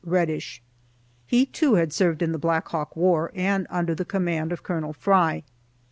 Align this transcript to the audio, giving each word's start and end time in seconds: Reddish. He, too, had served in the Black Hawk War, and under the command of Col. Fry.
Reddish. 0.03 0.63
He, 1.27 1.45
too, 1.45 1.75
had 1.75 1.93
served 1.93 2.23
in 2.23 2.31
the 2.31 2.39
Black 2.39 2.67
Hawk 2.69 2.95
War, 2.95 3.31
and 3.35 3.67
under 3.69 3.93
the 3.93 4.03
command 4.03 4.51
of 4.51 4.63
Col. 4.63 4.93
Fry. 4.93 5.43